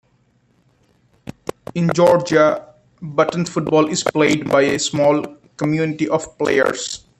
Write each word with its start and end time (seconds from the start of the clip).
In 1.75 1.91
Georgia 1.93 2.73
button 3.03 3.45
football 3.45 3.87
is 3.87 4.03
played 4.03 4.49
by 4.49 4.63
a 4.63 4.79
small 4.79 5.23
community 5.57 6.09
of 6.09 6.39
players. 6.39 7.05